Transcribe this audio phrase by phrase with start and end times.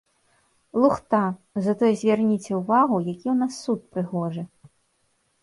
[0.83, 1.19] Лухта,
[1.65, 4.43] затое звярніце ўвагу, які ў нас суд прыгожы.